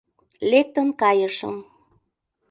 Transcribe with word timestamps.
Лектын 0.49 0.89
кайышым. 1.01 1.55